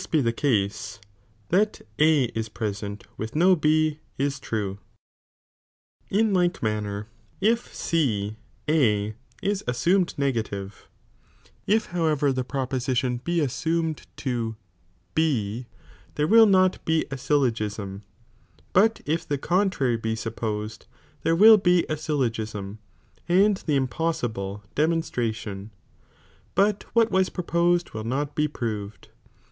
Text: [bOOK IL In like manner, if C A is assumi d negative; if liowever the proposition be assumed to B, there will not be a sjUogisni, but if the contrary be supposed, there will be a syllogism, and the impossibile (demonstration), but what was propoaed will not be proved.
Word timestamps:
[bOOK 0.01 0.43
IL 0.43 0.71
In 1.47 1.77
like 6.33 6.63
manner, 6.63 7.07
if 7.39 7.75
C 7.75 8.37
A 8.67 9.15
is 9.43 9.63
assumi 9.67 10.05
d 10.07 10.13
negative; 10.17 10.87
if 11.67 11.87
liowever 11.89 12.33
the 12.33 12.43
proposition 12.43 13.17
be 13.17 13.41
assumed 13.41 14.07
to 14.17 14.55
B, 15.13 15.67
there 16.15 16.25
will 16.27 16.47
not 16.47 16.83
be 16.83 17.03
a 17.11 17.15
sjUogisni, 17.15 18.01
but 18.73 19.01
if 19.05 19.27
the 19.27 19.37
contrary 19.37 19.97
be 19.97 20.15
supposed, 20.15 20.87
there 21.21 21.35
will 21.35 21.57
be 21.57 21.85
a 21.87 21.95
syllogism, 21.95 22.79
and 23.29 23.57
the 23.57 23.75
impossibile 23.79 24.63
(demonstration), 24.73 25.69
but 26.55 26.85
what 26.93 27.11
was 27.11 27.29
propoaed 27.29 27.93
will 27.93 28.03
not 28.03 28.33
be 28.33 28.47
proved. 28.47 29.09